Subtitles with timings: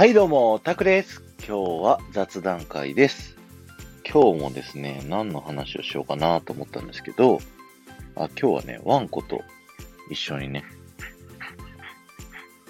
[0.00, 1.22] はいどうも、タクです。
[1.46, 3.36] 今日は雑談会です。
[4.10, 7.38] 今日もですね、何の話をしようかなと思ったんですけど、
[8.16, 9.42] あ、今日はね、ワンコと
[10.10, 10.64] 一緒にね、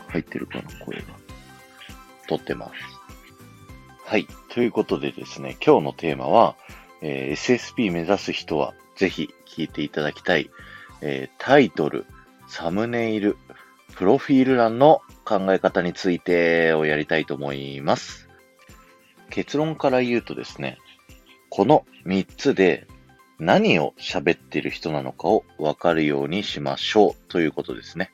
[0.08, 1.04] 入ってるかな、声が。
[2.26, 2.72] 撮ってます。
[4.04, 4.26] はい。
[4.48, 6.56] ということでですね、今日のテーマは、
[7.00, 10.50] えー SSP 目指す人はぜひ聞いていただきたい、
[11.00, 12.06] えータイトル、
[12.48, 13.36] サムネイル、
[13.94, 18.28] プロフィール欄の考え方についてをやりたいと思います。
[19.30, 20.76] 結論から言うとですね、
[21.50, 22.88] この3つで
[23.38, 28.10] 何を喋ってる人なのかをわかるようにしましょうということですね。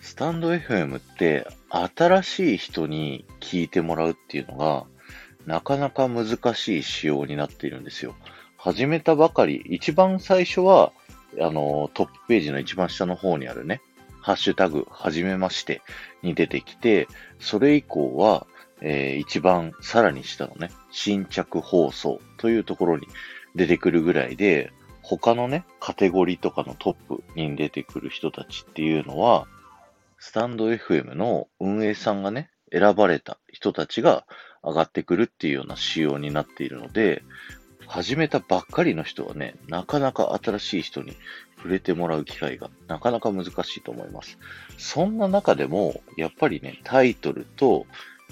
[0.00, 4.86] スタンド FM って新しい人に聞いてもらうっていうのが
[5.46, 8.16] なかなか難しい仕様になっているんですよ。
[8.56, 10.92] 始めたばかり、一番最初は
[11.38, 13.80] あの、トップページの一番下の方にあるね、
[14.20, 15.82] ハッシュタグ、はじめまして
[16.22, 18.46] に出てきて、それ以降は、
[18.82, 23.06] えー一番さらに下のね、新着放送というところに
[23.54, 29.46] 出てくるぐらいで、他のね、カテゴリーとかのトップに出てくる人たちっていうのは、
[30.18, 34.24] スタンド FM の運営さんがね、選ばれた人たちが
[34.62, 37.22] 上がってくるっていうような仕様になっているので、
[37.90, 41.16] 始めたばっかりの人はね、なかなか新しい人に
[41.56, 44.38] 触れてもらう機会がなかなか難しいと思います。
[44.78, 47.86] そんな中でも、やっぱりね、タイトルと、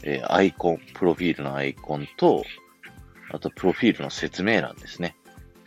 [0.05, 2.45] えーアイコン、プロフィールのアイコンと、
[3.33, 5.17] あとプロフィールの説明欄ですね。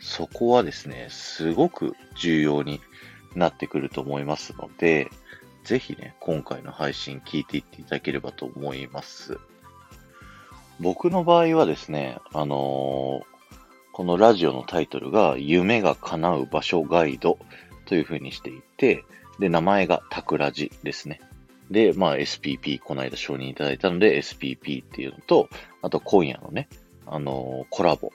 [0.00, 2.80] そこはですね、すごく重要に
[3.34, 5.10] なってくると思いますので、
[5.64, 9.38] ぜひね、今回の配信聞いていっていただければと思います。
[10.80, 13.31] 僕の場合はですね、あのー
[13.92, 17.38] このラジオのタイトルが夢が叶う場所ガイド
[17.84, 19.04] という風にしていて、
[19.38, 21.20] で、名前がタクラジですね。
[21.70, 25.48] で、まあ SPP、この間承認いただいたので SPP っていうのと、
[25.82, 26.68] あと今夜のね、
[27.06, 28.12] あのーコラボ、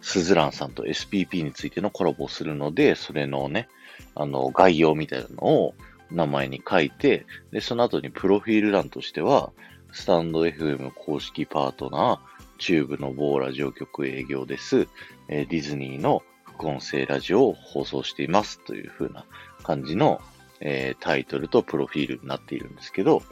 [0.00, 3.68] スズランさんと SPP についてのコラボをするので、それのね、
[4.14, 5.74] あの、概要みたいなのを
[6.10, 9.52] 名前に書いて、で、その後にプロフィール欄としては、
[9.92, 12.18] スタンド FM 公式パートナー、
[12.58, 14.86] チューブの某ラジオ局営業です。
[15.30, 19.24] えディズニーの副音声ラジオを放送していますという風な
[19.62, 20.20] 感じの、
[20.60, 23.22] えタイトルとプロフィールになっているんですけど、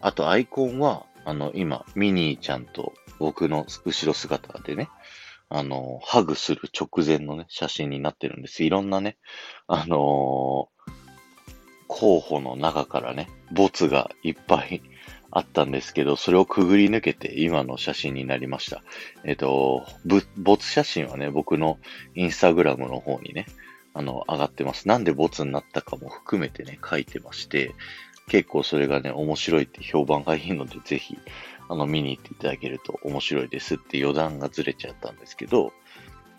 [0.00, 4.88] あとアイコンは、あの、今、ミニーちゃんと僕の後ろ姿でね、
[5.50, 8.62] あの、ハグする直前のね、写真になってるんです。
[8.62, 9.18] いろんなね、
[9.66, 10.78] あのー
[11.88, 14.82] 候補の中からね、ボツがいっぱい
[15.30, 18.82] あったんですけど、それをくぐり抜けて今の写真になりました。
[19.24, 19.86] えっ、と、
[20.36, 21.78] ボツ写真はね、僕の
[22.14, 23.46] インスタグラムの方にね、
[23.94, 24.88] あの、上がってます。
[24.88, 27.74] なんでボツになったかも含めてね、書いてまして、
[28.28, 31.18] 結構それがね、面白いって評判がいいので、ぜひ、
[31.68, 35.72] あの、見に行っていただけると面白いですって余談がずれちゃったんですけど、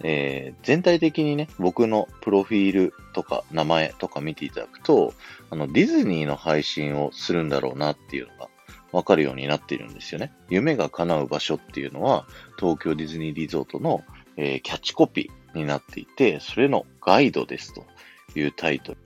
[0.02, 5.14] えー全体的にね、僕のプロフィールとか名前とか見ていただくと、
[5.50, 8.49] あの、ディズニーの配信をするんだろうなっていうのが
[8.92, 10.32] わかるようになっているんですよね。
[10.50, 12.26] 夢が叶う場所っていうのは、
[12.60, 14.04] 東京ディズニーリゾートの、
[14.38, 17.86] えーキャッチコピーになっていて、それのガイドですと
[18.36, 18.98] いうタイトル。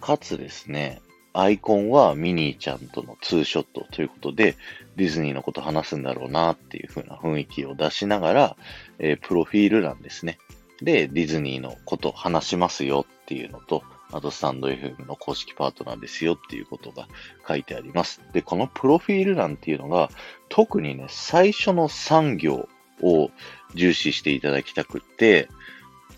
[0.00, 1.00] かつですね、
[1.32, 4.56] アイコンはミニーちゃんとのツーショットということで、
[4.96, 8.56] ディズニーのこと話すんだろうなっていう風な雰囲気を出しながら、
[8.98, 10.38] えープロフィール欄ですね。
[10.82, 13.82] で、ディズニーのこと話しますよっていうのと、
[14.12, 17.08] あとスタンド FM の公式パートナーですよっていうことが
[17.46, 18.22] 書いてあります。
[18.32, 20.10] で、このプロフィール欄っていうのが、
[20.48, 22.68] 特にね、最初の3行
[23.02, 23.30] を
[23.74, 25.48] 重視していただきたくって、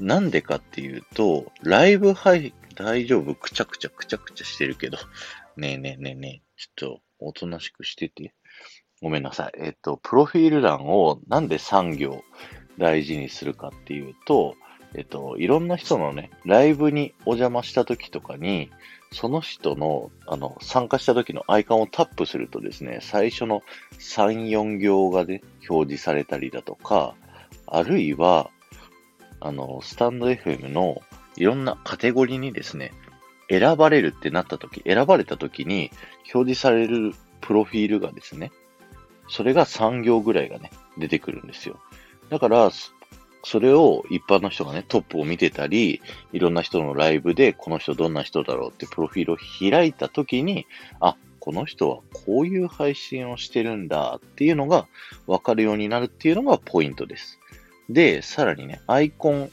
[0.01, 3.35] なんでかっていうと、ライブ配、大丈夫？
[3.35, 4.99] くちゃくちゃくちゃくちゃしてるけど、
[5.57, 8.35] ねえねえねえねえ、ちょっと、おとなしくしてて。
[9.03, 9.53] ごめんなさい。
[9.59, 12.23] えっと、プロフィール欄をなんで3行
[12.79, 14.55] 大事にするかっていうと、
[14.95, 18.71] えっと、いろんな人のね、ライブにお邪魔した時とかに、
[19.11, 23.63] その人の、あの、参加した時のアイコンをタップするとですね、最初の
[23.99, 27.15] 3、4行がね、表示されたりだとか、
[27.67, 28.51] あるいは、
[29.41, 31.03] あの、スタンド FM の
[31.37, 32.93] いろんなカテゴリーにですね、
[33.49, 35.91] 選ばれるってなった時、選ばれた時に
[36.33, 38.51] 表示されるプロフィールがですね、
[39.29, 41.81] それが3行ぐらいがね、出てくるんですよ。
[42.31, 42.71] だから、
[43.45, 46.01] それを一般の人がね、トップを見てたり、
[46.33, 50.67] いろんな人のライブで、この人どんな人だろうってプロフィールを開いたときに、
[51.01, 54.87] あ、この人はこういう配信をしてるんだっていうのが
[55.27, 57.41] 分かるようになるっていうのがポイントです。
[57.91, 59.51] で、さらにね、アイコン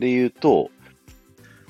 [0.00, 0.70] で言うと、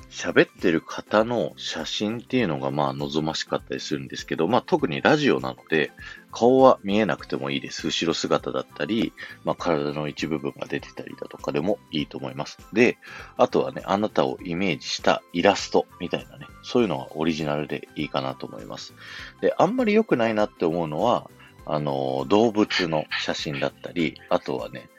[0.09, 5.91] 喋ってる方の写真っていうのがまあ望ましかったりするんですけど、まあ特にラジオなので
[6.31, 7.87] 顔は見えなくてもいいです。
[7.87, 9.13] 後ろ姿だったり、
[9.43, 12.57] まあ体の一部分が出てたりだとかでもいいと思います。
[12.73, 12.97] で、
[13.37, 18.95] あとはね、あなたをイメージしたイラストみたいなね、そういうのがオリジナルでいいかなと思います。
[19.41, 21.29] で、あんまり良くないなって思うのは、
[21.65, 24.89] あの、動物の写真だったり、あとはね、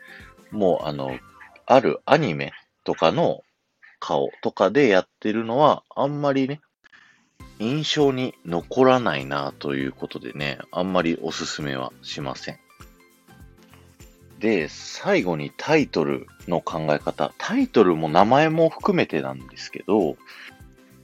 [0.53, 1.19] もうあの、
[1.67, 2.53] あるアニメ
[2.85, 3.43] とかの
[4.01, 6.61] 顔とかでやってるのは、あんまりね、
[7.61, 12.59] 印象に残らないなということでね、あんまりおすすめはしません。
[14.41, 17.35] で、最後にタイトルの考え方。
[17.37, 20.17] タイトルも名前も含めてなんですけど、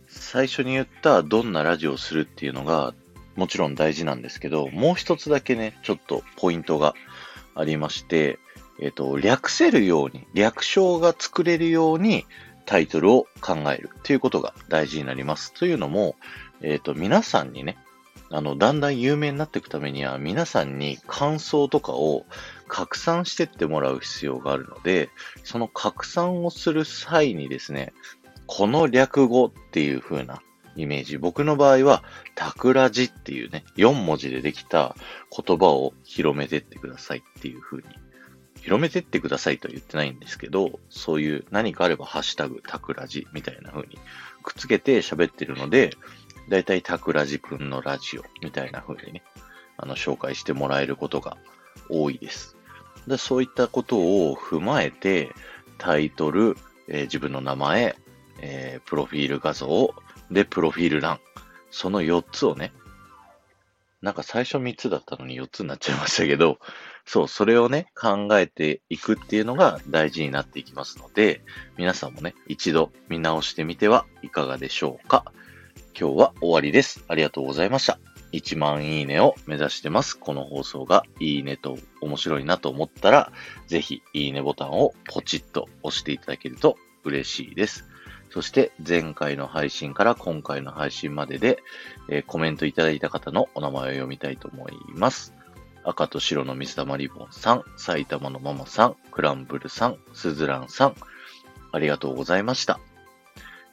[0.08, 2.94] 最初に言ったどんなラジオをするっていうのが
[3.36, 6.94] もちろん大事なんですけど、もう一つだけね、ちょっとポイントが
[7.54, 8.38] ありまして、
[8.80, 12.26] えっ、と、略せるように、略称が作れるように
[12.66, 15.52] タイトルを考えるということが大事になります。
[15.54, 16.16] というのも、
[16.60, 17.78] えっ、ー、と、皆さんにね、
[18.30, 22.26] あの、だんだん有名になっていくためには、皆さんに感想とかを
[22.66, 25.10] 拡散してってもらう必要があるので、
[25.44, 27.92] その拡散をする際にですね、
[28.46, 30.42] この略語っていう風な
[30.74, 31.18] イメージ。
[31.18, 32.02] 僕の場合は、
[32.34, 34.96] タクラジっていうね、4文字でできた
[35.30, 37.84] 言葉を広めてってくださいっていう風に
[38.66, 43.96] 広めてってくださいとは言ってないんですけど、そういう何かあればハッシュタグタクラジみたいな風に
[44.42, 45.92] くっつけて喋ってるので、
[46.48, 49.22] だいたいタクラジくんのラジオみたいな風にね、
[49.76, 51.36] あの、紹介してもらえることが
[51.88, 52.56] 多いです。
[53.06, 55.30] でそういったことを踏まえて、
[55.78, 56.56] タイトル、
[56.88, 57.94] えー、自分の名前、
[58.40, 59.94] えー、プロフィール画像、
[60.32, 61.20] で、プロフィール欄。
[61.70, 62.72] その4つをね、
[64.06, 66.60] なんか最初3つだったのに4つになっちゃいましたけど、
[67.06, 71.40] そう、それをね、考えていくっていうのが大事になっていきますので、
[71.76, 75.24] 皆さんもね、一度見直してみてはいかがでしょうか。
[75.98, 77.04] 今日は終わりです。
[77.08, 77.98] ありがとうございました。
[78.30, 80.16] 1万いいねを目指してます。
[80.16, 83.32] この放送がいいねと面白いなと思ったら、
[83.66, 87.84] ぜひいいねボタンをポチッと押していただけると嬉しいです。
[88.36, 91.62] そして前回の配信から今回の配信までで、
[92.10, 95.32] えー、コメントいただいた方のお名前を読みたいと思います。
[95.84, 100.96] 赤と白の水玉リボンさん、埼玉のママさん、クランブルさん、スズランさん、
[101.72, 102.78] ありがとうございました。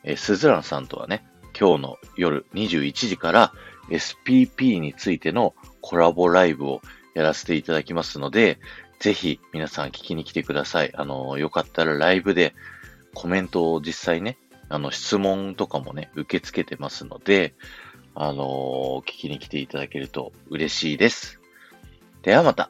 [0.05, 1.25] えー、スズランさんとはね、
[1.59, 3.53] 今日の夜21時から
[3.89, 6.81] SPP についてのコラボライブを
[7.15, 8.59] やらせていただきますので、
[9.01, 10.93] ぜひ皆さん聞きに来てください。
[10.95, 12.55] あの、よかったらライブで
[13.13, 14.37] コメントを実際ね、
[14.69, 17.53] あの、質問とかもね、受け付けてますので、
[18.15, 21.39] あのー、聞きに来ていただけると嬉しいです。
[22.21, 22.69] ではまた。